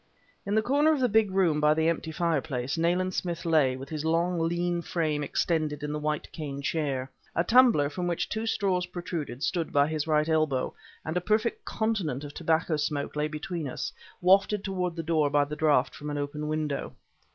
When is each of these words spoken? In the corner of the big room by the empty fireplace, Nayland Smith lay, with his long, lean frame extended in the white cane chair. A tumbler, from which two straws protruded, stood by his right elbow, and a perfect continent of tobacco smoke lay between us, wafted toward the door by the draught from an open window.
In 0.47 0.55
the 0.55 0.63
corner 0.63 0.91
of 0.91 0.99
the 0.99 1.07
big 1.07 1.29
room 1.29 1.61
by 1.61 1.75
the 1.75 1.87
empty 1.87 2.11
fireplace, 2.11 2.75
Nayland 2.75 3.13
Smith 3.13 3.45
lay, 3.45 3.75
with 3.75 3.89
his 3.89 4.03
long, 4.03 4.39
lean 4.39 4.81
frame 4.81 5.23
extended 5.23 5.83
in 5.83 5.91
the 5.93 5.99
white 5.99 6.31
cane 6.31 6.59
chair. 6.63 7.11
A 7.35 7.43
tumbler, 7.43 7.87
from 7.87 8.07
which 8.07 8.27
two 8.27 8.47
straws 8.47 8.87
protruded, 8.87 9.43
stood 9.43 9.71
by 9.71 9.87
his 9.87 10.07
right 10.07 10.27
elbow, 10.27 10.73
and 11.05 11.17
a 11.17 11.21
perfect 11.21 11.65
continent 11.65 12.23
of 12.23 12.33
tobacco 12.33 12.77
smoke 12.77 13.15
lay 13.15 13.27
between 13.27 13.67
us, 13.67 13.93
wafted 14.21 14.63
toward 14.63 14.95
the 14.95 15.03
door 15.03 15.29
by 15.29 15.45
the 15.45 15.55
draught 15.55 15.93
from 15.93 16.09
an 16.09 16.17
open 16.17 16.47
window. 16.47 16.95